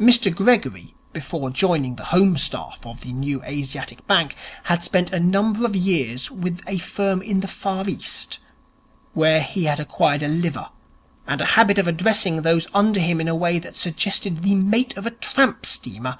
[0.00, 5.20] Mr Gregory, before joining the home staff of the New Asiatic Bank, had spent a
[5.20, 8.38] number of years with a firm in the Far East,
[9.12, 10.70] where he had acquired a liver
[11.26, 14.96] and a habit of addressing those under him in a way that suggested the mate
[14.96, 16.16] of a tramp steamer.